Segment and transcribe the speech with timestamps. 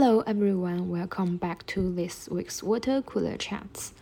[0.00, 3.92] Hello everyone, welcome back to this week's Water Cooler Chats.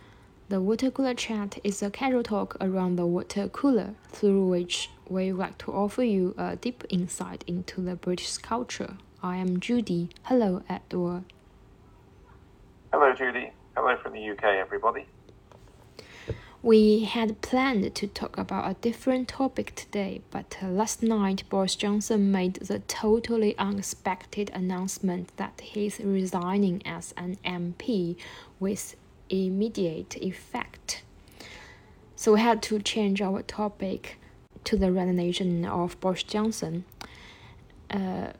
[0.47, 5.31] The Water Cooler Chat is a casual talk around the water cooler, through which we
[5.31, 8.97] like to offer you a deep insight into the British culture.
[9.23, 10.09] I am Judy.
[10.25, 11.23] Hello, Edward.
[12.93, 13.49] Hello, Judy.
[13.75, 15.07] Hello from the UK, everybody.
[16.66, 21.74] We had planned to talk about a different topic today, but uh, last night Boris
[21.74, 28.14] Johnson made the totally unexpected announcement that he's resigning as an MP
[28.60, 28.94] with
[29.28, 31.02] immediate effect.
[32.14, 34.20] So we had to change our topic
[34.62, 36.84] to the resignation of Boris Johnson.
[37.88, 38.32] 呃，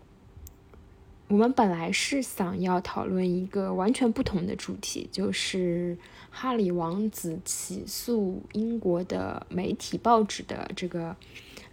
[1.26, 5.98] 我们本来是想要讨论一个完全不同的主题，就是
[6.39, 11.15] 哈里王子起诉英国的媒体报纸的这个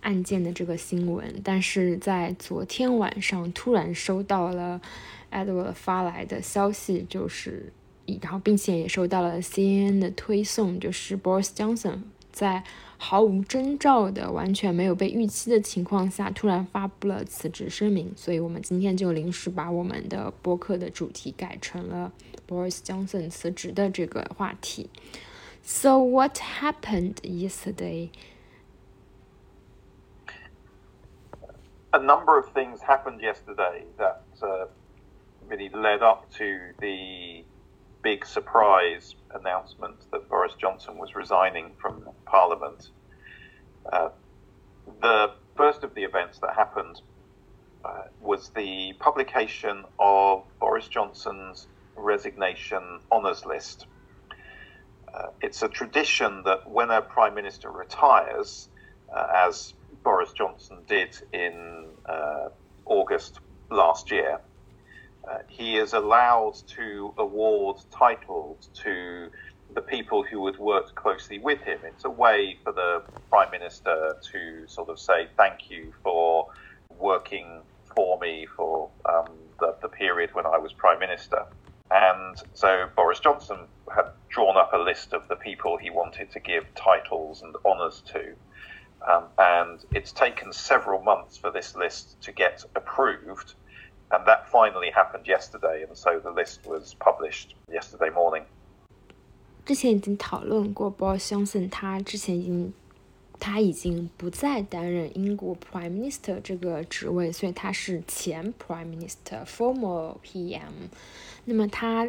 [0.01, 4.81] 案件的这个新闻，但是在昨天晚上突然收到了
[5.31, 7.71] Edward 发来的消息，就是。
[8.23, 12.01] 然后，并且也收到了 CNN 的推送，就是 Boris Johnson
[12.34, 12.64] 在
[12.98, 18.14] 毫无征兆的、完全没有被预期的情况下，突然发布了辞职声明。
[18.16, 22.12] 所以，我们今天就临时把我们的播客的主题改成了
[22.48, 24.90] Boris Johnson 辞职的这个话题。
[25.62, 28.10] So what happened yesterday?
[31.92, 34.68] A number of things happened yesterday that uh,
[35.48, 37.44] really led up to the
[38.05, 42.91] big surprise announcement that Boris Johnson was resigning from Parliament.
[43.91, 44.11] Uh,
[45.01, 47.01] the first of the events that happened
[47.83, 51.67] uh, was the publication of Boris Johnson's
[51.97, 53.87] resignation honours list.
[55.13, 58.69] Uh, it's a tradition that when a prime minister retires,
[59.17, 62.49] uh, as Boris Johnson did in uh,
[62.85, 64.41] August last year,
[65.31, 69.29] uh, he is allowed to award titles to
[69.75, 71.81] the people who had worked closely with him.
[71.85, 76.47] It's a way for the Prime Minister to sort of say thank you for
[76.91, 77.63] working
[77.95, 81.39] for me for um, the, the period when I was Prime Minister.
[81.91, 86.41] And so Boris Johnson had drawn up a list of the people he wanted to
[86.41, 88.35] give titles and honours to.
[89.11, 93.55] Um, and it's taken several months for this list to get approved
[94.12, 98.44] and that finally happened yesterday, and so the list was published yesterday morning.
[99.66, 102.74] 之前已经讨论过，Boris Johnson 他之前已经
[103.40, 110.90] 他已经不再担任英国 Prime Minister 这个职位，所以他是前 Prime Minister，former PM。
[111.46, 112.08] 那么他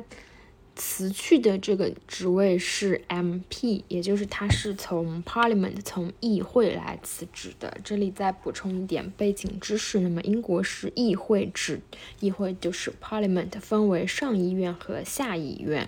[0.76, 7.78] 辞去的这个职位是 MP，也就是他是从 Parliament 从议会来辞职的。
[7.84, 11.80] 这里再补充一点背景知识，那么英国是议会制，
[12.20, 15.88] 议会就是 Parliament 分为上议院和下议院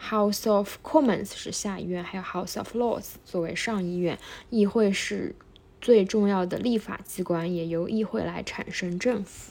[0.00, 4.16] ，House of Commons 是下议院，还有 House of Lords 作为上议院。
[4.50, 5.34] 议会是
[5.80, 9.50] 最重要的立法机关，也由议会来产生政府。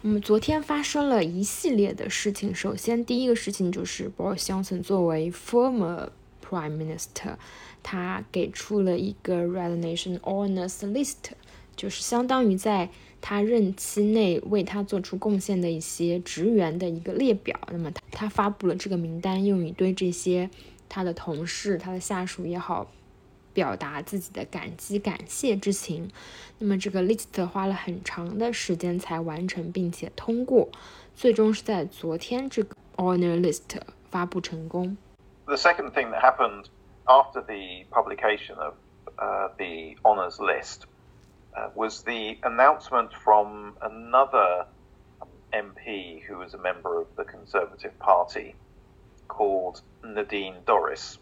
[0.00, 2.54] 那么昨天发生了一系列的事情。
[2.54, 6.10] 首先，第一个事情就是 Boris Johnson 作为 former
[6.48, 7.34] prime minister，
[7.82, 11.32] 他给出了一个 resignation honours list，
[11.74, 17.58] 就是相当于在他任期内为他做出贡献的一些职员的一个列表。
[17.72, 20.48] 那么他他发布了这个名单，用于对这些
[20.88, 22.88] 他的同事、他的下属也好。
[23.58, 26.08] 表达自己的感激感谢之情。
[26.58, 30.68] 那么这个 list 花了很长的时间才完成并且通过，
[31.16, 34.96] 最终是在昨天这个 honor list 发布成功。
[35.46, 36.66] The second thing that happened
[37.06, 38.74] after the publication of
[39.16, 40.86] uh, the honors list
[41.56, 44.66] uh, was the announcement from another
[45.20, 48.54] um, MP who was a member of the Conservative Party
[49.26, 51.18] called Nadine Dorries.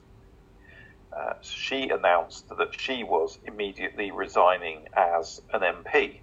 [1.12, 6.20] Uh, she announced that she was immediately resigning as an MP.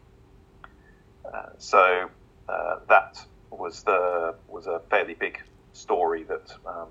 [1.26, 2.10] Uh, so
[2.50, 5.40] uh, that was the was a fairly big
[5.74, 6.88] story that um,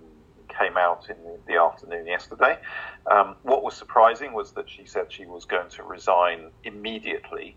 [0.49, 2.59] came out in the, the afternoon yesterday.
[3.11, 7.57] Um, what was surprising was that she said she was going to resign immediately.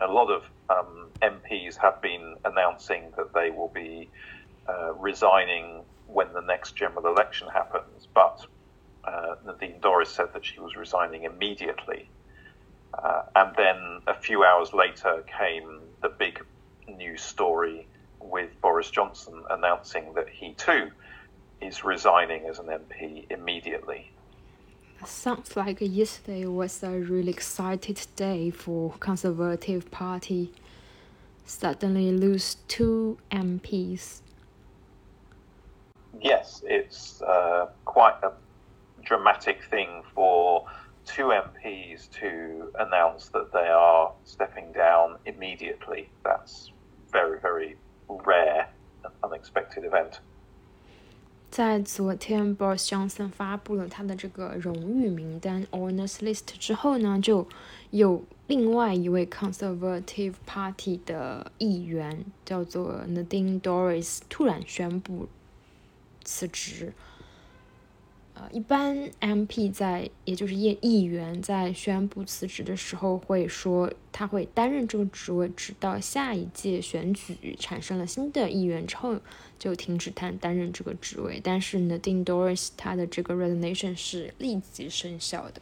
[0.00, 4.08] A lot of um, MPs have been announcing that they will be
[4.68, 8.46] uh, resigning when the next general election happens, but
[9.04, 12.08] uh, Nadine Dorries said that she was resigning immediately.
[12.94, 16.44] Uh, and then a few hours later came the big
[16.88, 17.86] news story
[18.20, 20.90] with Boris Johnson announcing that he too
[21.60, 24.10] is resigning as an MP immediately.
[25.04, 30.52] Sounds like yesterday was a really excited day for Conservative Party.
[31.46, 34.20] suddenly lose two MPs?
[36.20, 38.32] Yes, it's uh, quite a
[39.09, 40.65] dramatic thing for
[41.05, 46.09] two MPs to announce that they are stepping down immediately.
[46.23, 46.71] That's
[47.11, 47.77] very, very
[48.07, 48.67] rare
[49.03, 50.19] and unexpected event.
[51.51, 57.47] 在昨天，Boris Johnson 发布了他的这个荣誉名单 （Honors List） 之后呢，就
[57.91, 65.29] 有另外一位 Conservative Party 的议员叫做 Nadine Dorries 突然宣布
[66.25, 66.91] 辞职。
[68.52, 79.18] 一般 MP 在，也就是议议员在宣布辞职的时候，会说他会担任这个职位，直到下一届选举产生了新的议员之后，
[79.58, 81.40] 就停止他担任这个职位。
[81.42, 85.60] 但是呢，Dean Doris 他的这个 resignation 是立即生效的。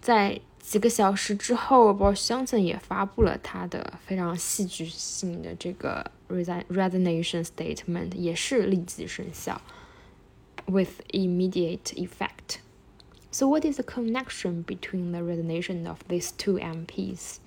[0.00, 9.60] 在几个小时之后，Boris Johnson 也发布了他的非常戏剧性的这个 resign resignation statement，也是立即生效。
[10.68, 12.60] With immediate effect.
[13.30, 17.38] So, what is the connection between the resignation of these two MPs?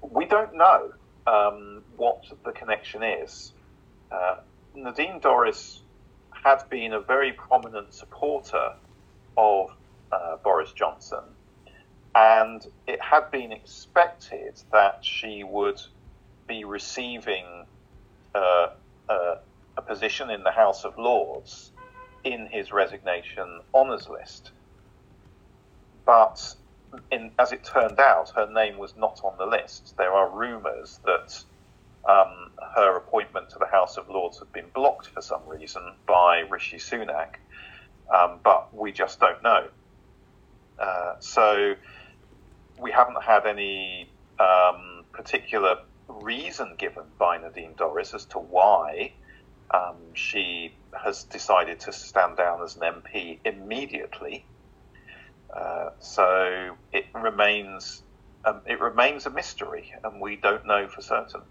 [0.00, 0.92] We don't know
[1.26, 3.52] um, what the connection is.
[4.10, 4.36] Uh,
[4.74, 5.80] Nadine Dorries
[6.30, 8.74] had been a very prominent supporter
[9.36, 9.70] of
[10.12, 11.24] uh, Boris Johnson,
[12.14, 15.80] and it had been expected that she would
[16.46, 17.66] be receiving
[18.34, 18.68] uh,
[19.08, 19.36] uh
[19.76, 21.72] a position in the House of Lords
[22.24, 24.50] in his resignation honours list.
[26.04, 26.54] But
[27.10, 29.94] in, as it turned out, her name was not on the list.
[29.96, 31.42] There are rumours that
[32.08, 36.40] um, her appointment to the House of Lords had been blocked for some reason by
[36.48, 37.36] Rishi Sunak,
[38.14, 39.68] um, but we just don't know.
[40.78, 41.74] Uh, so
[42.78, 44.08] we haven't had any
[44.38, 45.78] um, particular
[46.08, 49.12] reason given by Nadine Dorries as to why
[49.73, 54.45] um, she has decided to stand down as an MP immediately.
[55.53, 58.03] Uh, so it remains
[58.45, 61.41] um, it remains a mystery, and we don't know for certain.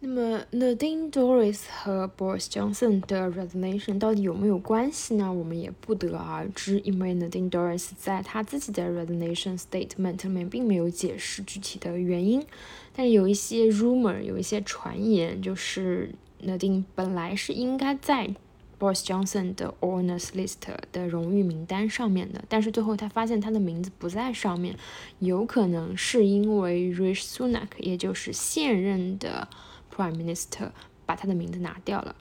[0.00, 5.32] 那么，Nadine Dorries 和 Boris Johnson 的 resignation 到底有没有关系呢？
[5.32, 12.46] 我们也不得而知，因为 Nadine Dorries 在他自己的 resignation statement 里面并没有解释具体的原因，
[12.92, 18.33] 但是有一些 rumor，有一些传言，就是 Nadine 本来是应该在
[18.79, 20.55] Boris Johnson 的 Honors List
[20.93, 24.75] 的荣誉名单上面的，但是最后他发现他的名字不在上面，
[25.19, 29.47] 有可能是因为 Rishi Sunak，也就是现任的
[29.93, 30.71] Prime Minister
[31.05, 32.15] 把他的名字拿掉了，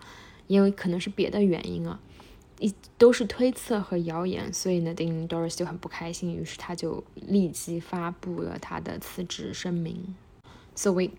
[0.48, 2.00] 也有可能是别的原因啊，
[2.58, 10.16] 一都是推测和谣言，所以呢，丁 Doris 就很不开心，于是他就立即发布了他的辞职声明。
[10.74, 11.10] So we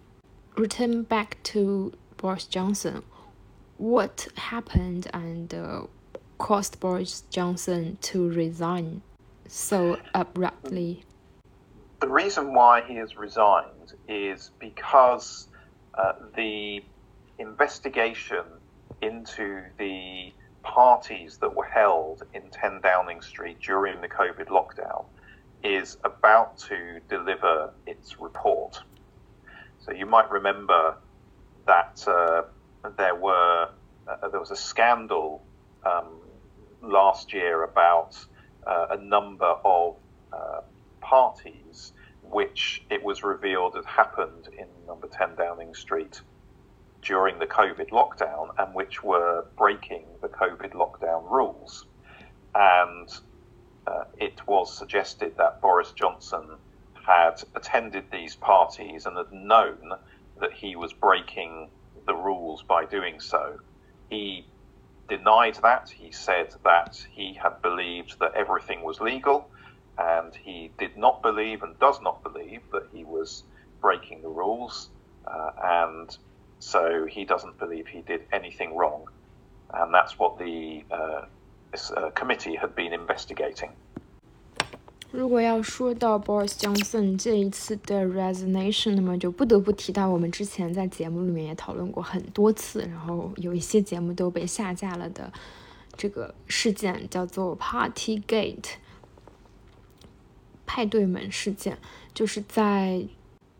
[0.56, 3.02] return back to Boris Johnson.
[3.78, 5.84] What happened and uh,
[6.38, 9.02] caused Boris Johnson to resign
[9.48, 11.04] so abruptly?
[12.02, 15.48] The reason why he has resigned is because
[15.94, 16.84] uh, the
[17.40, 18.44] investigation
[19.02, 25.06] into the parties that were held in 10 Downing Street during the COVID lockdown
[25.64, 28.82] is about to deliver its report.
[29.80, 30.98] So you might remember
[31.70, 32.42] that uh,
[32.98, 33.70] there were
[34.08, 35.46] uh, there was a scandal
[35.86, 36.08] um,
[36.82, 38.18] last year about
[38.66, 39.96] uh, a number of
[40.34, 40.62] uh,
[41.00, 41.94] parties
[42.24, 46.22] which it was revealed had happened in number 10 Downing Street
[47.04, 51.86] during the COVID lockdown and which were breaking the COVID lockdown rules.
[52.56, 53.10] And
[53.86, 56.46] uh, it was suggested that Boris Johnson
[57.06, 59.94] had attended these parties and had known
[60.40, 61.70] that he was breaking
[62.08, 63.58] the rules by doing so.
[64.10, 64.46] He
[65.08, 65.90] denied that.
[65.90, 69.50] He said that he had believed that everything was legal,
[69.98, 73.44] and he did not believe and does not believe that he was
[73.82, 74.90] breaking the rules,
[75.28, 76.18] uh, and
[76.60, 79.06] so he doesn't believe he did anything wrong.
[79.74, 81.22] And that's what the uh,
[81.72, 83.72] this, uh, committee had been investigating.
[85.12, 95.34] 如果要说到 Boris Johnson 这一次的 resignation，那么就不得不提到我们之前在节目里面也讨论过很多次，然后有一些节目都被下架了的
[95.98, 98.74] 这个事件，叫做 Party Gate
[100.68, 101.80] 派对门事件，
[102.14, 103.04] 就是在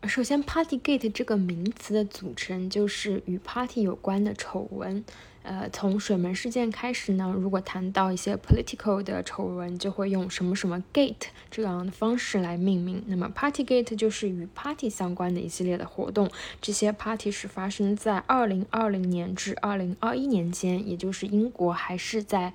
[0.06, 5.04] 首先，Partygate 这个名词的组成就是与 party 有关的丑闻。
[5.42, 13.02] 呃，从水门事件开始呢，如果谈到一些 political 的丑闻，就会用什么什么 gate 这样的方式来命名。
[13.06, 16.30] 那么 Partygate 就是与 party 相关的一系列的活动。
[16.60, 22.52] 这些 party 是发生在2020年至2021年间，也就是英国还是在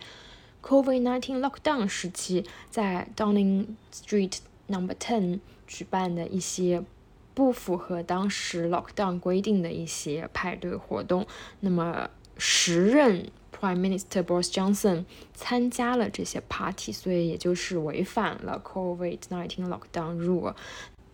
[0.61, 4.37] COVID-19 lockdown 时期，在 Downing Street
[4.67, 6.83] Number Ten 举办的一些。
[7.33, 11.27] 不符合当时 lockdown 规定的一些派对活动，
[11.59, 13.27] 那么时任
[13.57, 20.53] Prime Minister Boris Johnson 参加了这些 party，所以也就是违反了 COVID-19 lockdown rule。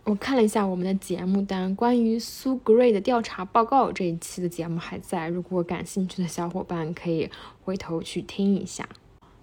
[0.03, 7.29] 我看了一下我们的节目单，关于 Sue Gray 的调查报告这一期的节目还在，如果感兴趣的小伙伴可以
[7.63, 8.89] 回头去听一下。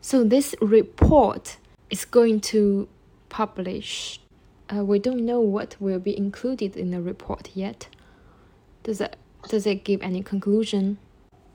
[0.01, 1.55] So this report
[1.91, 2.89] is going to
[3.31, 4.17] publish.
[4.69, 7.87] Uh, we don't know what will be included in the report yet.
[8.83, 9.17] Does it
[9.49, 10.97] does it give any conclusion?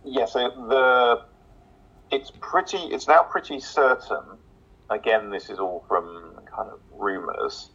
[0.04, 1.22] Yes, yeah, so the
[2.12, 2.78] it's pretty.
[2.78, 4.40] It's now pretty certain.
[4.90, 7.72] Again, this is all from kind of rumours,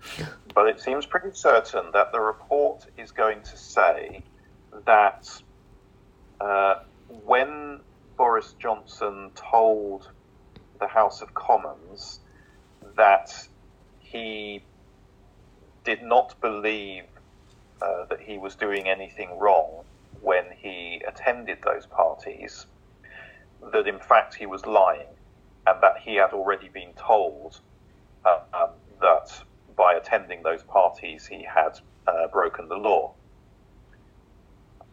[0.55, 4.25] but it seems pretty certain that the report is going to say
[4.87, 5.27] that
[6.41, 6.75] uh,
[7.09, 7.81] when
[8.17, 10.07] Boris Johnson told
[10.81, 12.21] the House of Commons
[12.97, 13.31] that
[13.99, 14.67] he
[15.85, 17.05] did not believe
[17.83, 19.85] uh, that he was doing anything wrong
[20.21, 22.67] when he attended those parties,
[23.73, 25.09] that in fact he was lying,
[25.67, 27.61] and that he had already been told
[28.25, 28.71] uh, um,
[29.01, 29.43] that
[29.77, 33.15] by attending those parties he had uh, broken the law.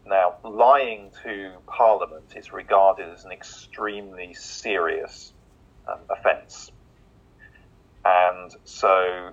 [0.05, 5.33] Now, lying to Parliament is regarded as an extremely serious
[5.87, 6.71] um, offence.
[8.03, 9.31] And so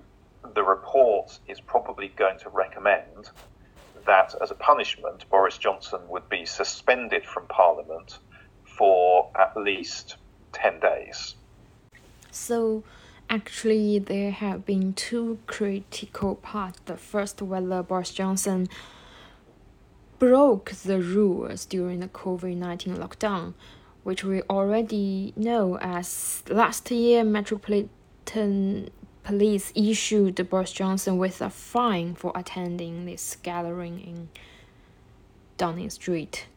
[0.55, 3.29] the report is probably going to recommend
[4.05, 8.19] that as a punishment, Boris Johnson would be suspended from Parliament
[8.63, 10.17] for at least
[10.53, 11.35] 10 days.
[12.31, 12.83] So,
[13.29, 16.79] actually, there have been two critical parts.
[16.85, 18.67] The first, whether Boris Johnson
[20.19, 23.53] broke the rules during the COVID 19 lockdown,
[24.03, 28.89] which we already know as last year Metropolitan
[29.23, 34.29] police issued Boris Johnson with a fine for attending this gathering in
[35.57, 36.47] Downing Street.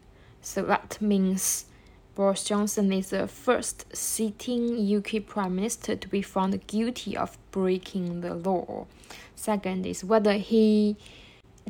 [0.41, 1.67] So that means
[2.15, 8.21] Boris Johnson is the first sitting UK Prime Minister to be found guilty of breaking
[8.21, 8.87] the law.
[9.35, 10.97] Second is whether he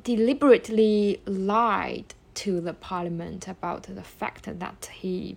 [0.02, 5.36] deliberately lied to the parliament about the fact that he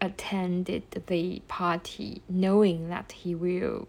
[0.00, 3.86] attended the party knowing that he will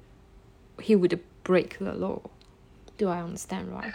[0.80, 2.22] he would break the law.
[2.98, 3.94] Do I understand right?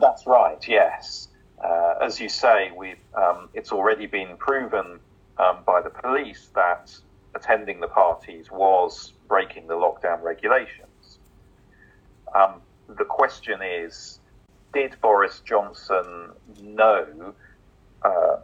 [0.00, 0.62] That's right.
[0.66, 1.28] Yes,
[1.62, 4.98] uh, as you say, we um, it's already been proven
[5.38, 6.94] um, by the police that
[7.34, 11.18] attending the parties was breaking the lockdown regulations.
[12.34, 14.18] Um, the question is,
[14.72, 17.34] did Boris Johnson know
[18.02, 18.36] uh,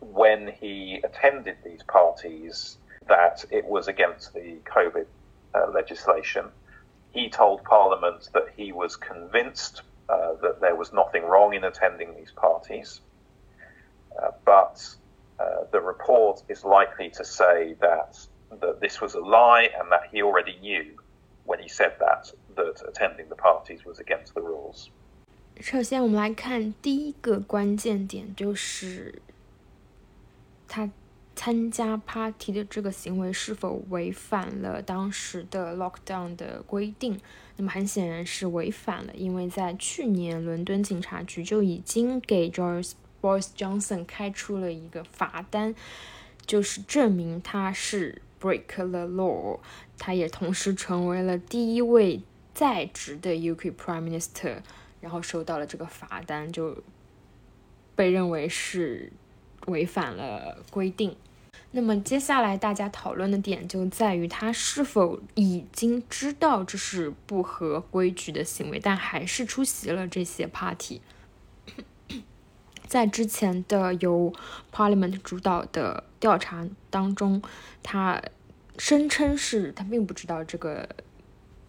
[0.00, 2.76] when he attended these parties
[3.08, 5.06] that it was against the COVID
[5.53, 6.45] uh, legislation.
[7.11, 12.13] He told Parliament that he was convinced uh, that there was nothing wrong in attending
[12.15, 13.01] these parties,
[14.21, 14.83] uh, but
[15.39, 18.17] uh, the report is likely to say that
[18.61, 20.85] that this was a lie and that he already knew
[21.45, 24.89] when he said that that attending the parties was against the rules.
[25.61, 29.21] 首先，我们来看第一个关键点，就是
[30.67, 30.89] 他
[31.40, 37.18] 参加 party 的这个行为是否违反了当时的 lockdown 的规定？
[37.56, 42.92] 那么很显然是违反了，因为在去年伦敦警察局就已经给 Joyce
[43.22, 45.74] Boris Johnson 开出了一个罚单，
[46.44, 49.60] 就是证明他是 break the law。
[49.96, 52.20] 他也同时成为了第一位
[52.52, 54.58] 在职的 UK Prime Minister，
[55.00, 56.84] 然后收到了这个罚单，就
[57.96, 59.10] 被认为是
[59.68, 61.16] 违反了规定。
[61.72, 71.00] 那么接下来大家讨论的点就在于他是否已经知道这是不合规矩的行为，但还是出席了这些 party。
[72.88, 74.32] 在之前的由
[74.72, 77.40] Parliament 主导的调查当中，
[77.84, 78.20] 他
[78.76, 80.88] 声称是他并不知道这个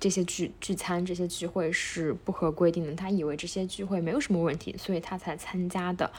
[0.02, 6.12] 这些聚聚餐、这些聚会是不合规定的，他以为这些聚会没有什么问题，所以他才参加的。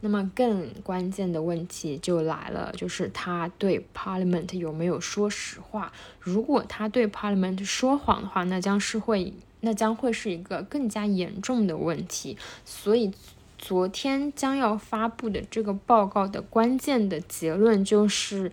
[0.00, 5.92] 那么更关键的问题就来了，就是他对 Parliament 有没有说实话？
[6.20, 12.36] 如果他对 Parliament 说谎的话，那将是会那将会是一个更加严重的问题。
[12.64, 13.10] 所以，
[13.58, 18.52] 昨天将要发布的这个报告的关键的结论就是，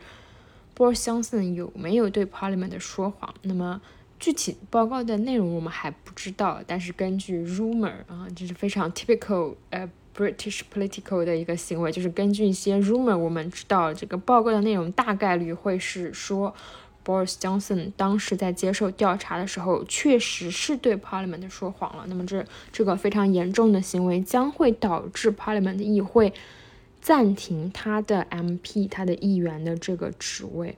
[0.73, 3.35] 波尔相森有没有对 Parliament 说谎？
[3.41, 3.81] 那么，
[4.21, 6.61] 具体报告的内容我们还不知道。
[6.65, 16.55] 但是根据 rumor 啊，这是非常 typical 呃 British political 的一个行为，就是根据一些 rumor，我们知道这个报告的内容大概率会是说。
[17.03, 22.05] Boris Johnson 当时在接受调查的时候，确实是对 Parliament 说谎了。
[22.07, 26.31] 那么这这个非常严重的行为将会导致 Parliament 议会
[27.01, 30.77] 暂停他的 MP 他的议员的这个职位，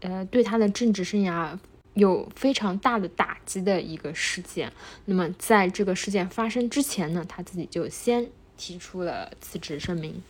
[0.00, 1.58] 呃，对他的政治生涯
[1.95, 4.71] 有非常大的打击的一个事件。
[5.05, 10.21] 那么在这个事件发生之前呢，他自己就先提出了辞职声明。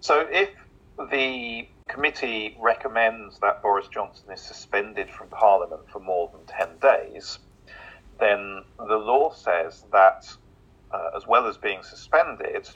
[0.00, 0.50] So if
[0.96, 7.38] the committee recommends that Boris Johnson is suspended from Parliament for more than 10 days,
[8.18, 10.36] then the law says that,
[10.90, 12.68] uh, as well as being suspended,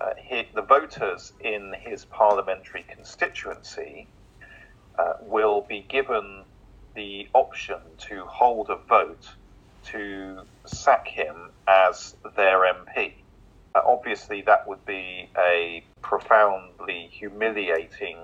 [0.00, 4.08] uh, he, the voters in his parliamentary constituency
[4.98, 6.44] uh, will be given
[6.97, 9.29] the option to hold a vote
[9.83, 13.13] to sack him as their MP.
[13.75, 18.17] Uh, obviously, that would be a profoundly humiliating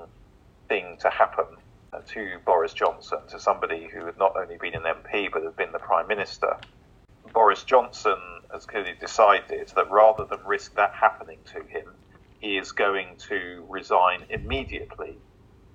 [0.67, 1.45] thing to happen
[1.93, 5.55] uh, to Boris Johnson, to somebody who had not only been an MP but had
[5.55, 6.57] been the Prime Minister.
[7.31, 8.17] Boris Johnson
[8.51, 11.85] has clearly decided that rather than risk that happening to him,
[12.39, 15.15] he is going to resign immediately.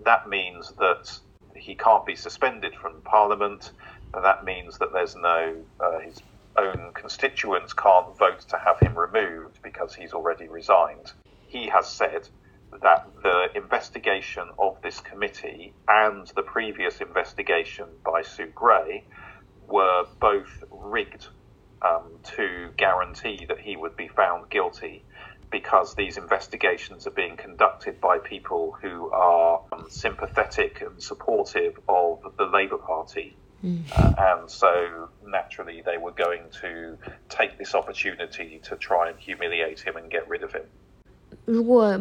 [0.05, 1.19] That means that
[1.59, 3.73] he can't be suspended from Parliament,
[4.15, 6.23] and that means that there's no uh, his
[6.57, 11.13] own constituents can't vote to have him removed because he's already resigned.
[11.47, 12.29] He has said
[12.83, 19.05] that the investigation of this committee and the previous investigation by Sue Gray
[19.67, 21.29] were both rigged
[21.83, 25.05] um, to guarantee that he would be found guilty
[25.51, 32.21] because these investigations are being conducted by people who are um, sympathetic and supportive of
[32.37, 33.83] the Labour Party Mm.
[33.93, 36.97] Uh, and so naturally, they were going to
[37.29, 40.67] take this opportunity to try and humiliate him and get rid of him.
[41.45, 41.99] 如果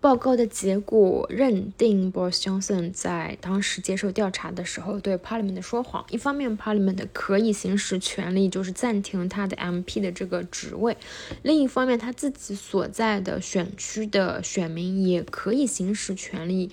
[0.00, 10.94] 报告的结果认定 Boris Johnson 在当时接受调查的时候对 Parliament 说谎，一方面 Parliament 可以行使权利，就是暂停他的 MP 的这个职位；
[11.42, 16.70] 另一方面，他自己所在的选区的选民也可以行使权利。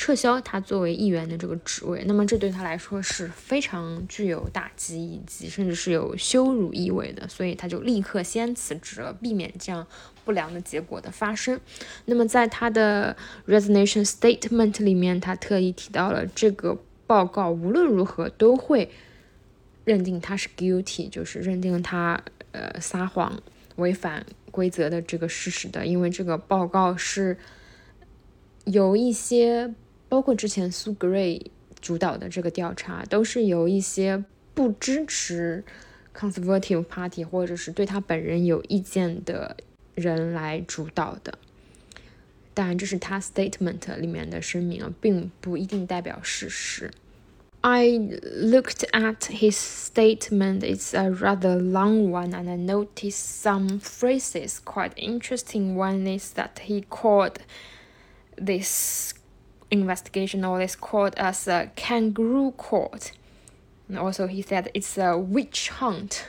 [0.00, 9.86] 撤销他作为议员的这个职位，那么这对他来说是非常具有打击以及甚至是有羞辱意味的，所以他就立刻先辞职了，避免这样
[10.24, 11.60] 不良的结果的发生。
[12.06, 13.14] 那么在他的
[13.46, 18.90] resignation statement 里面，他特意提到了这个报告无论如何都会
[19.84, 22.18] 认定他是 guilty，就是认定他
[22.52, 23.38] 呃撒谎、
[23.76, 27.36] 违反规则的这个事实的，因为这个报告是
[28.64, 29.74] 有一些。
[30.10, 31.40] 包括之前 Sue Gray
[31.80, 35.64] 主导的这个调查，都是由一些不支持
[36.14, 39.56] Conservative Party 或者是对他本人有意见的
[39.94, 41.38] 人来主导的。
[42.52, 46.90] 当然，这是他 statement 里面的声明啊，并不一定代表事实。
[47.62, 47.98] I
[48.42, 50.60] looked at his statement.
[50.60, 54.58] It's a rather long one, and I noticed some phrases.
[54.64, 57.36] Quite interesting one is that he called
[58.36, 59.12] this
[59.70, 63.12] investigation is called as a kangaroo court.
[63.88, 66.28] And also, he said it's a witch hunt.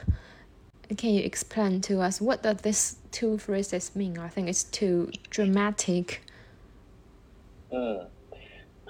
[0.97, 4.17] Can you explain to us what does these two phrases mean?
[4.17, 6.21] I think it's too dramatic.
[7.71, 8.07] Mm.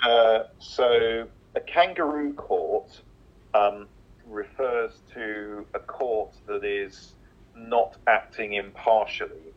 [0.02, 3.02] Uh, so, a kangaroo court
[3.54, 3.88] um,
[4.26, 7.14] refers to a court that is
[7.56, 9.54] not acting impartially.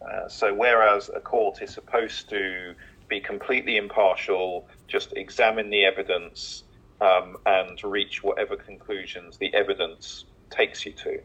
[0.00, 2.74] Uh, so, whereas a court is supposed to
[3.08, 6.64] be completely impartial, just examine the evidence
[7.00, 11.18] um, and reach whatever conclusions the evidence takes you to.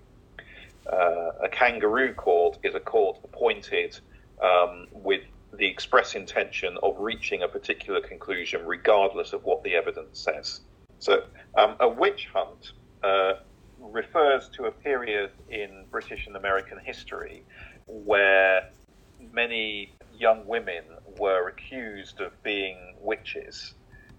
[0.91, 3.97] Uh, a kangaroo court is a court appointed
[4.43, 5.21] um, with
[5.57, 10.61] the express intention of reaching a particular conclusion regardless of what the evidence says.
[10.99, 11.21] So,
[11.57, 12.71] um, a witch hunt
[13.03, 13.33] uh,
[13.79, 17.45] refers to a period in British and American history
[17.87, 18.61] where
[19.31, 20.83] many young women
[21.23, 23.75] were accused of being witches.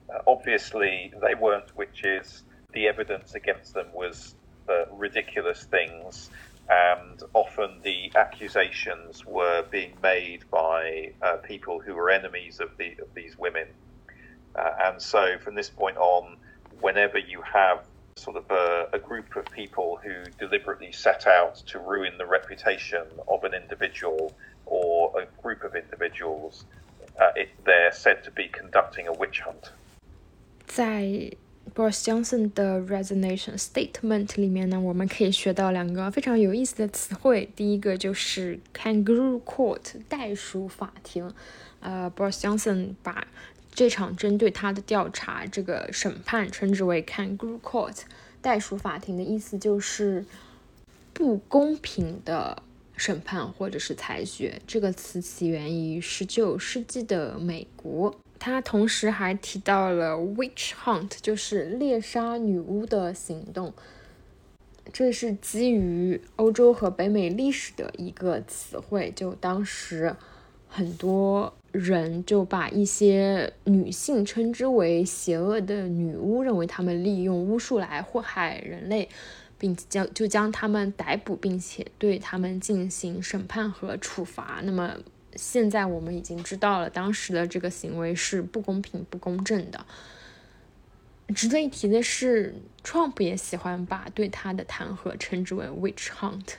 [0.09, 2.45] Uh, obviously, they weren't witches.
[2.73, 4.35] The evidence against them was
[4.71, 6.31] uh, ridiculous things,
[6.71, 12.93] and often the accusations were being made by uh, people who were enemies of, the,
[13.03, 13.69] of these women.
[14.57, 16.39] Uh, and so, from this point on,
[16.81, 17.85] whenever you have
[18.17, 23.05] sort of a, a, group of people who deliberately set out to ruin the reputation
[23.27, 24.33] of an individual
[24.67, 26.65] or a group of individuals.
[27.37, 29.71] It, they're said to be conducting a witch hunt.
[30.67, 31.33] 在
[31.75, 37.49] Boris Johnson 的 resignation statement 里面呢，我们可以学到两个非常有意思的词汇。
[37.57, 41.33] 第一个就是 kangaroo court 袋鼠法庭。
[41.81, 43.27] 呃，Boris Johnson 把
[43.73, 48.03] 这场针对他的调查这个审判称之为 kangaroo court
[48.41, 50.25] 袋鼠法庭的意思就是
[51.13, 52.63] 不公平的
[52.97, 54.61] 审判或者是裁决。
[54.67, 58.15] 这个词起源于十九世纪的美国。
[58.39, 63.73] 他同时还提到了 witch hunt，就是猎杀女巫的行动。
[64.93, 69.11] 这是基于欧洲和北美历史的一个词汇。
[69.17, 70.15] 就当时
[70.69, 79.09] 很多人就把一些女性称之为邪恶的女巫，认为她们利用巫术来祸害人类，
[79.59, 84.61] 并将就将他们逮捕，并且对他们进行审判和处罚。
[84.63, 84.97] 那么。
[85.37, 89.85] 现在我们已经知道了，当时的这个行为是不公平、不公正的。
[91.35, 96.51] 值得一提的是，Trump 也喜欢把对他的弹劾称之为 “witch hunt”，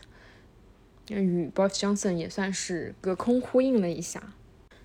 [1.08, 4.34] 与 Boris Johnson 也算是隔空呼应了一下。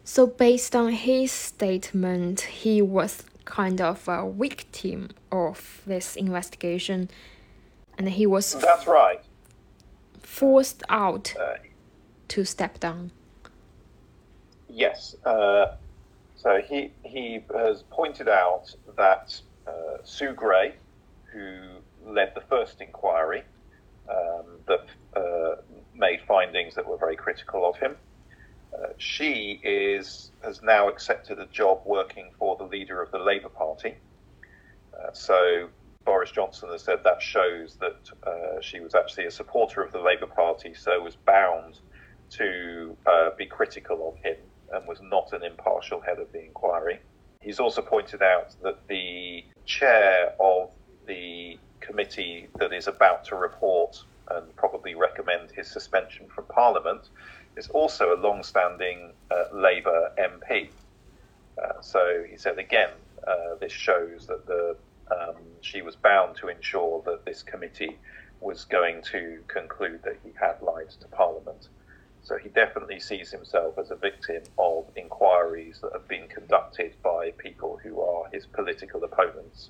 [0.04, 7.08] So based on his statement, he was kind of a victim of this investigation,
[8.00, 9.20] and he was that's right
[10.22, 11.34] forced out
[12.28, 13.10] to step down.
[14.68, 15.16] Yes.
[15.24, 15.74] Uh,
[16.36, 20.74] so he he has pointed out that uh, Sue Gray,
[21.32, 21.60] who
[22.06, 23.42] led the first inquiry,
[24.08, 25.56] um, that uh,
[25.94, 27.96] made findings that were very critical of him.
[28.72, 33.50] Uh, she is has now accepted a job working for the leader of the Labour
[33.50, 33.94] Party.
[34.94, 35.68] Uh, so
[36.04, 40.00] Boris Johnson has said that shows that uh, she was actually a supporter of the
[40.00, 41.78] Labour Party, so was bound
[42.30, 42.96] to
[43.36, 44.36] be critical of him
[44.72, 47.00] and was not an impartial head of the inquiry.
[47.40, 50.70] He's also pointed out that the chair of
[51.06, 57.08] the committee that is about to report and probably recommend his suspension from Parliament
[57.56, 60.68] is also a long standing uh, Labour MP.
[61.62, 62.90] Uh, so he said again,
[63.26, 64.76] uh, this shows that the
[65.11, 67.97] um, she was bound to ensure that this committee
[68.41, 71.69] was going to conclude that he had lied to Parliament.
[72.23, 77.31] So he definitely sees himself as a victim of inquiries that have been conducted by
[77.37, 79.69] people who are his political opponents.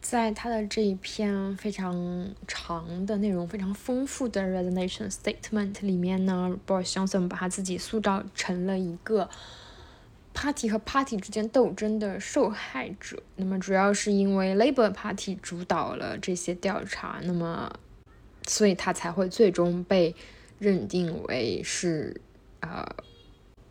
[0.00, 9.28] 在他的这一篇非常长的内容非常丰富的 resignation statement 里面呢，Boris Johnson 把他自己塑造成了一个
[10.38, 13.22] party 和 party 之间斗争的受害者。
[13.36, 17.78] 那么主要是因为 Labour Party 主导了这些调查，那么
[18.46, 20.14] 所以他才会最终被。
[20.60, 22.18] 认定为是
[22.60, 22.86] 呃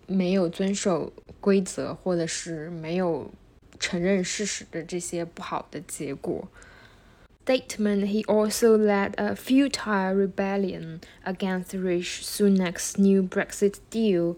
[0.05, 3.31] 没有遵守规则，或者是没有
[3.79, 6.47] 承认事实的这些不好的结果。
[7.45, 14.35] Statement: He also led a futile rebellion against Rishi Sunak's new Brexit deal.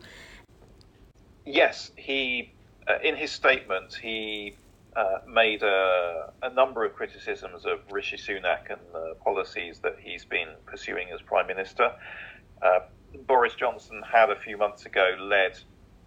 [1.44, 2.52] Yes, he
[2.88, 4.54] uh, in his statement he
[4.96, 10.24] uh, made a, a, number of criticisms of Rishi Sunak and the policies that he's
[10.24, 11.92] been pursuing as prime minister.
[12.60, 12.80] Uh,
[13.26, 15.58] Boris Johnson had a few months ago led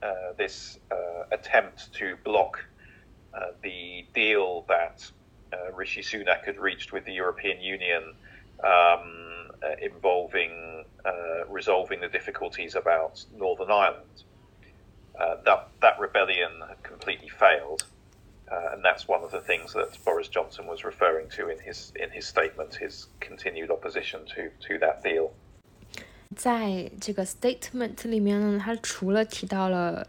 [0.02, 2.64] uh, this uh, attempt to block
[3.34, 5.10] uh, the deal that
[5.74, 8.16] Rishi Sunak had reached with the European Union
[8.64, 10.84] um, involving
[11.48, 14.24] resolving the difficulties about Northern Ireland
[15.45, 17.85] that that rebellion had completely failed.
[18.51, 22.11] and that's one of the things that Boris Johnson was referring to in his in
[22.11, 25.31] his statement, his continued opposition to to that deal.
[26.37, 30.07] 在这个 statement 里面呢，他除了提到了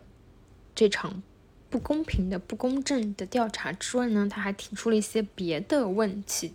[0.76, 1.24] 这场
[1.70, 6.54] 不公平的、不公正的调查之外呢，他还提出了一些别的问题，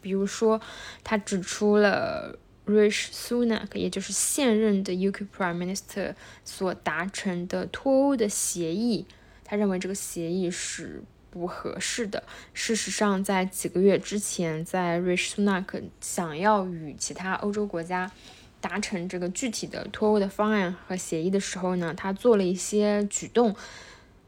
[0.00, 0.60] 比如说，
[1.04, 6.13] 他指出了 Rish Sunak，也就是现任的 UK Prime Minister
[6.45, 9.05] 所达成的脱欧的协议，
[9.43, 12.23] 他认为这个协议是不合适的。
[12.53, 18.11] 事实上，在几个月之前，在 Rich Sunak 想要与其他欧洲国家
[18.59, 23.55] 达成这个具体的脱欧的方案和协议的时候呢，他做了一些举动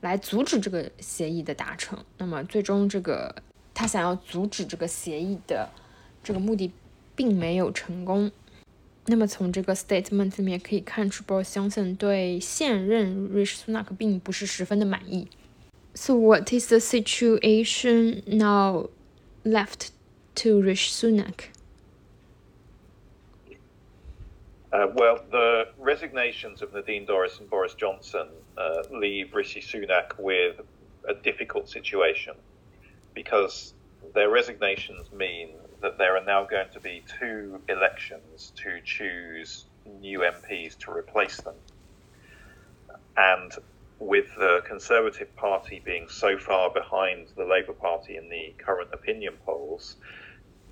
[0.02, 2.04] 来阻止这个协议的达成。
[2.18, 3.36] 那么最终，这个
[3.74, 5.70] 他想要阻止这个协议的
[6.24, 6.72] 这个目的
[7.16, 8.32] 并没有成功。
[9.06, 15.28] 那么从这个 statement 里面可以看出，Boris Johnson 对现任 Rishi Sunak 并不是十分的满意。
[15.94, 18.90] So what is the situation now
[19.44, 19.90] left
[20.36, 21.50] to Rishi Sunak?
[24.72, 30.62] Uh, well, the resignations of Nadine Dorries and Boris Johnson uh, leave Rishi Sunak with
[31.08, 32.34] a difficult situation
[33.14, 33.76] because
[34.16, 35.50] their resignations mean
[35.84, 39.66] that there are now going to be two elections to choose
[40.00, 41.56] new MPs to replace them.
[43.18, 43.52] And
[44.00, 49.34] with the Conservative Party being so far behind the Labour Party in the current opinion
[49.46, 49.98] polls,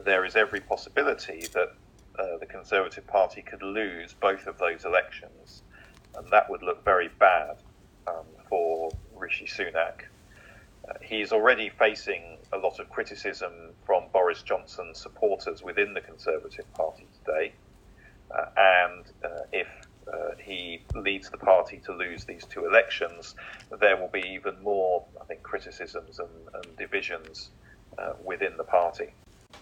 [0.04, 1.74] there is every possibility that
[2.17, 5.62] uh, the Conservative Party could lose both of those elections,
[6.15, 7.58] and that would look very bad
[8.08, 10.04] um, for Rishi Sunak.
[10.91, 13.51] Uh, he's already facing a lot of criticism
[13.86, 17.54] from Boris Johnson supporters within the Conservative Party today,
[18.36, 19.67] uh, and uh, if
[20.12, 23.36] uh, he leads the party to lose these two elections,
[23.80, 27.51] there will be even more, I think, criticisms and, and divisions
[28.25, 29.13] within the party.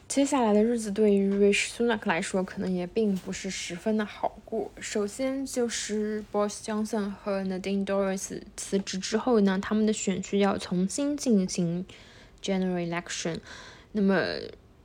[0.10, 4.72] 接下来的日子对于 Rich Sunak 来说，可能也并不是十分的好过。
[4.80, 11.86] 首先就是 Boris Johnson 和 Nadine Doris 辞职之后呢，他们的选区要重新进行
[12.42, 13.38] general election，
[13.92, 14.20] 那么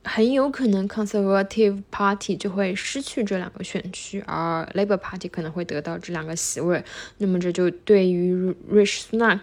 [0.05, 6.85] 很有可能 Conservative Party 就会失去这两个选区，而 Labour Party 可能会得到这两个席位。
[7.17, 9.41] 那么这就对于 Rich Sunak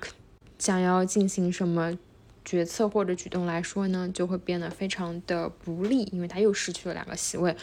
[0.60, 1.98] 想要进行什么？
[2.43, 7.56] 决策或者举动来说呢，就会变得非常的不利，因为他又失去了两个席位。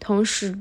[0.00, 0.56] 同时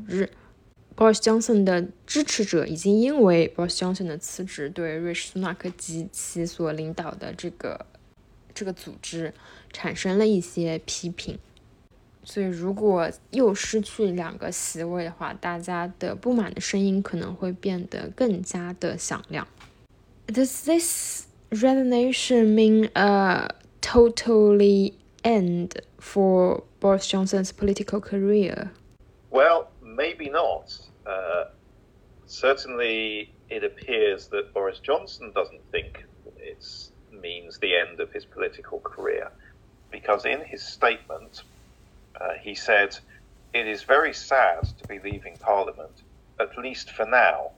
[0.95, 7.85] ，Boris Johnson 的支持者已经因为 Boris Johnson 的辞职，对瑞士苏纳克及其所领导的这个
[8.53, 9.33] 这个组织
[9.71, 11.39] 产生了一些批评。
[12.23, 19.47] 所以，如果又失去两个席位的话，大家的不满的声音可能会变得更加的响亮。
[20.27, 23.49] Does this resignation mean a
[23.81, 28.71] totally end for Boris Johnson's political career?
[29.29, 30.77] Well, maybe not.
[31.05, 31.45] Uh,
[32.25, 36.05] certainly, it appears that Boris Johnson doesn't think
[36.37, 36.65] it
[37.11, 39.31] means the end of his political career,
[39.91, 41.43] because in his statement,
[42.19, 42.97] uh, he said,
[43.53, 46.03] It is very sad to be leaving Parliament,
[46.39, 47.51] at least for now.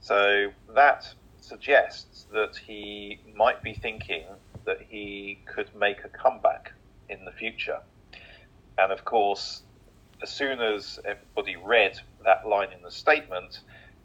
[0.00, 1.12] So that
[1.44, 4.24] suggests that he might be thinking
[4.64, 6.72] that he could make a comeback
[7.08, 7.78] in the future.
[8.78, 9.62] And of course,
[10.22, 13.60] as soon as everybody read that line in the statement,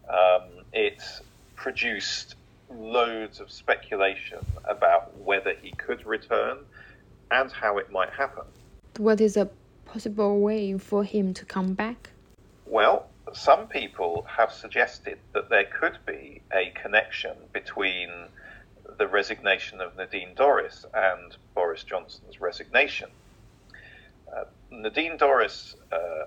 [0.09, 1.01] um, it
[1.55, 2.35] produced
[2.69, 6.57] loads of speculation about whether he could return
[7.31, 8.43] and how it might happen.
[8.97, 9.49] What is a
[9.85, 12.09] possible way for him to come back?
[12.65, 18.09] Well, some people have suggested that there could be a connection between
[18.97, 23.09] the resignation of Nadine Dorries and Boris Johnson's resignation.
[24.35, 26.25] Uh, Nadine Dorries uh,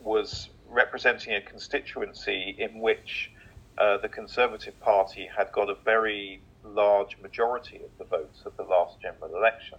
[0.00, 3.30] was representing a constituency in which
[3.78, 8.62] uh, the Conservative Party had got a very large majority of the votes at the
[8.62, 9.78] last general election.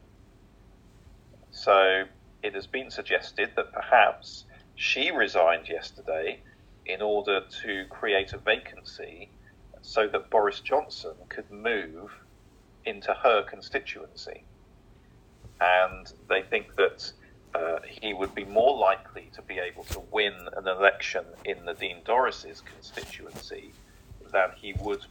[1.51, 2.03] So
[2.43, 4.45] it has been suggested that perhaps
[4.77, 6.39] she resigned yesterday
[6.85, 9.29] in order to create a vacancy
[9.81, 12.11] so that Boris Johnson could move
[12.85, 14.43] into her constituency.
[15.59, 17.11] And they think that
[17.55, 22.01] uh, he would be more likely to be able to win an election in Nadine
[22.05, 23.71] Dorries's constituency
[24.31, 25.03] than he would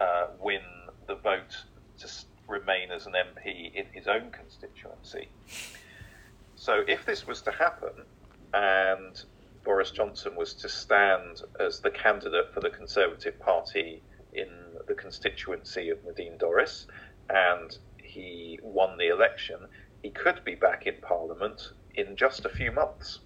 [0.00, 0.60] uh, win
[1.06, 1.56] the vote
[1.98, 2.08] to
[2.46, 5.28] remain as an MP in his own constituency.
[6.56, 7.92] So if this was to happen,
[8.54, 9.20] and
[9.64, 14.48] Boris Johnson was to stand as the candidate for the Conservative Party in
[14.86, 16.86] the constituency of Nadine Dorries,
[17.30, 19.56] and he won the election,
[20.02, 23.20] he could be back in Parliament in just a few months.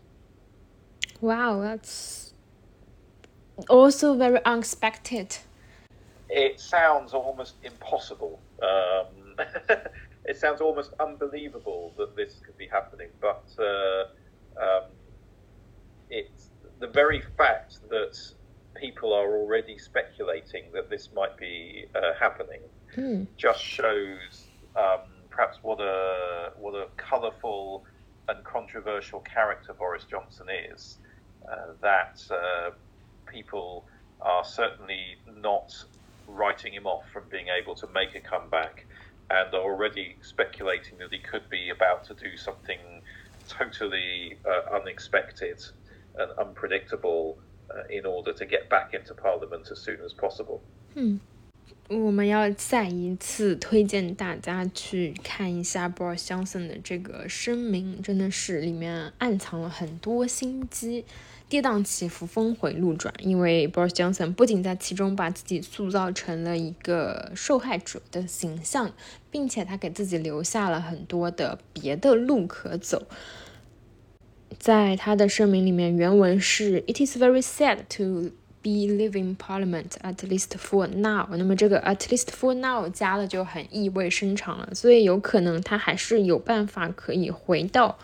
[1.20, 2.32] Wow, that's
[3.68, 5.36] also very unexpected.
[6.30, 8.40] It sounds almost impossible.
[8.62, 9.34] Um,
[10.24, 14.04] it sounds almost unbelievable that this could be happening, but uh,
[14.62, 14.90] um,
[16.11, 18.18] it's the very fact that
[18.75, 22.61] people are already speculating that this might be uh, happening
[22.94, 23.25] hmm.
[23.37, 27.85] just shows um, perhaps what a what a colourful
[28.29, 30.99] and controversial character Boris Johnson is.
[31.51, 32.71] Uh, that uh,
[33.27, 33.87] people
[34.21, 35.73] are certainly not
[36.27, 38.85] writing him off from being able to make a comeback
[39.31, 42.79] and are already speculating that he could be about to do something
[43.49, 45.62] totally uh, unexpected
[46.18, 47.37] and unpredictable
[47.70, 50.61] uh, in order to get back into Parliament as soon as possible.
[50.94, 51.20] Hmm.
[51.88, 61.07] 我们要再一次推荐大家去看一下 Boris Johnson 的这个声明，真的是里面暗藏了很多心机，
[61.48, 63.14] 跌宕起伏，峰回路转。
[63.20, 68.92] 因为 Boris Johnson 不仅在其中把自己塑造成了一个受害者的形象，
[69.31, 73.07] 并且他给自己留下了很多的别的路可走。
[74.59, 78.33] 在他的声明里面，原文是 "It is very sad to"。
[78.61, 81.29] Be living Parliament at least for now。
[81.31, 87.97] 那么这个 at least for now 加了就很意味深长了，所以有可能他还是有办法可以回到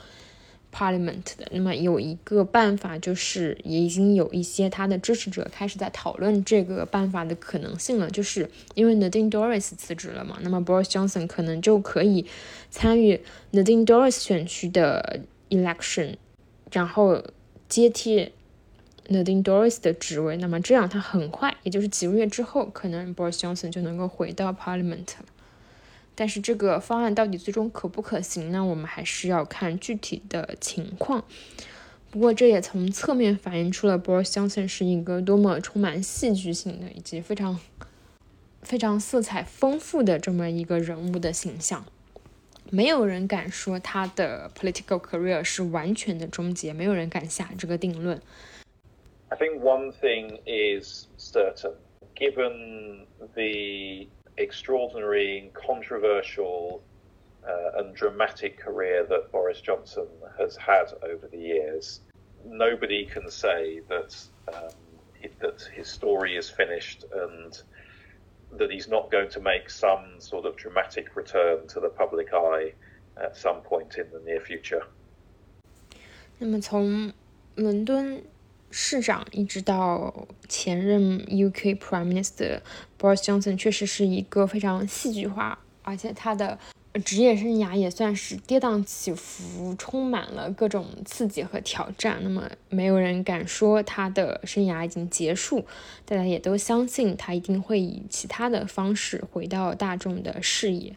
[0.73, 1.49] Parliament 的。
[1.51, 12.25] 那么有一个办法就是，也已经有一些他的支持者开始在讨论这个办法的可能性了，就是因为 Nadine Dorries 辞职了嘛，那么 Boris Johnson 可能就可以
[12.71, 13.21] 参与
[13.53, 16.15] Nadine Dorries 选区的 election，
[16.71, 17.23] 然后
[17.69, 18.33] 接替。
[19.07, 25.27] Nadine Doris 的职位，那么这样他很快，也就是几个月之后，可能 Boris Johnson 就能够回到 Parliament 了。
[26.15, 28.65] 但是这个方案到底最终可不可行呢？
[28.65, 31.23] 我们还是要看具体的情况。
[32.11, 37.61] 不过这也从侧面反映出了 Boris Johnson 是一个多么充满戏剧性的以及非常
[38.63, 41.85] 非常色彩丰富的这么一个人物的形象。
[42.74, 48.22] 没有人敢说他的 political career 是完全的终结，没有人敢下这个定论。
[49.30, 51.76] I think one thing is certain,
[52.16, 56.82] given the extraordinary and controversial
[57.44, 62.02] uh, and dramatic career that Boris Johnson has had over the years,
[62.46, 64.16] nobody can say that
[64.48, 64.72] um,
[65.42, 67.62] that his story is finished and
[68.58, 72.74] that he's not going to make some sort of dramatic return to the public eye
[73.16, 74.84] at some point in the near future.
[76.40, 77.12] 那么从
[77.56, 78.24] 伦敦
[78.72, 82.62] 市长一直到前任 UK Prime Minister
[82.98, 86.58] Boris Johnson，确实是一个非常戏剧化，而且他的
[87.05, 92.19] 职业生涯也算是跌宕起伏，充满了各种刺激和挑战。
[92.23, 95.65] 那么没有人敢说他的生涯已经结束，
[96.05, 100.95] 大家也都相信他一定会以其他的方式回到大众的视野。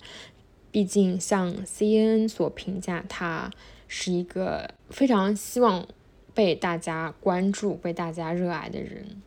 [0.71, 3.49] 毕竟像 CNN 所评价，他
[3.87, 5.87] 是一个非常希望。
[6.33, 9.23] 被大家关注、被大家热爱的人。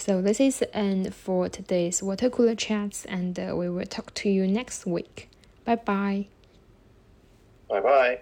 [0.00, 4.14] So this is the end for today's water cooler chats, and uh, we will talk
[4.14, 5.28] to you next week.
[5.66, 6.28] Bye bye.
[7.68, 8.20] Bye bye.